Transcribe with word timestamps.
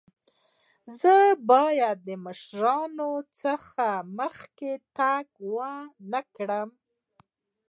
مونږ 0.87 1.37
باید 1.51 1.97
د 2.07 2.09
مشرانو 2.25 3.11
څخه 3.41 3.85
مخکې 4.19 4.71
تګ 4.97 5.25
ونکړو. 5.55 6.63